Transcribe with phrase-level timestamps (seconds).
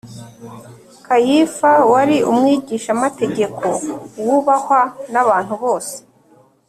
[1.05, 3.65] Kayifa wari umwigishamategeko
[4.25, 4.79] wubahwa
[5.11, 5.95] n’abantu bose